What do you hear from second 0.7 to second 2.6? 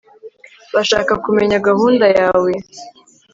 bashaka kumenya gahunda yawe